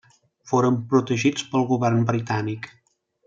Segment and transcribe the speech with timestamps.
[0.51, 2.71] Foren protegits pel govern britànic.